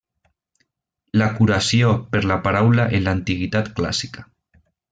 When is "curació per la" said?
1.35-2.39